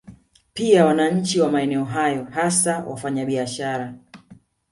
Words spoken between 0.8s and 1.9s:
wananchi wa maeneo